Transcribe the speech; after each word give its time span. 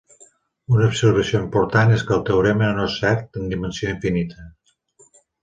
Una 0.77 0.85
observació 0.91 1.41
important 1.43 1.93
és 1.97 2.05
que 2.07 2.15
el 2.15 2.23
teorema 2.31 2.71
no 2.79 2.87
és 2.93 2.97
cert 3.03 3.39
en 3.43 3.53
dimensió 3.53 3.93
infinita. 3.97 4.49